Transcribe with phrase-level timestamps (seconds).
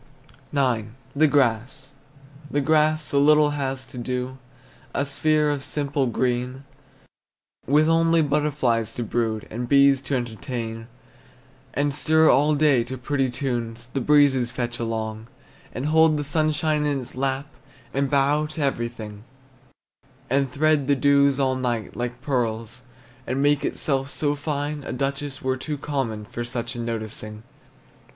[0.51, 0.87] IX.
[1.15, 1.91] THE GRASS.
[2.49, 4.39] The grass so little has to do,
[4.95, 6.63] A sphere of simple green,
[7.67, 10.87] With only butterflies to brood, And bees to entertain,
[11.75, 15.27] And stir all day to pretty tunes The breezes fetch along,
[15.71, 17.45] And hold the sunshine in its lap
[17.93, 19.23] And bow to everything;
[20.31, 22.85] And thread the dews all night, like pearls,
[23.27, 27.43] And make itself so fine, A duchess were too common For such a noticing.